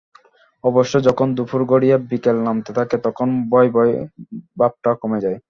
অবশ্য 0.63 0.93
যখন 1.07 1.27
দুপুর 1.37 1.61
গড়িয়ে 1.71 1.95
বিকেল 2.09 2.37
নামতে 2.47 2.71
থাকে, 2.77 2.95
তখন 3.05 3.27
ভয়ভয় 3.51 3.93
ভাবটা 4.59 4.89
কমে 5.01 5.19
যায়। 5.25 5.37